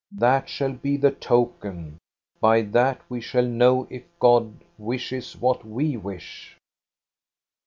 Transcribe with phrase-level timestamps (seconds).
[0.17, 1.99] That shall be the token;
[2.39, 6.57] by that we shall know if God wishes what we wish."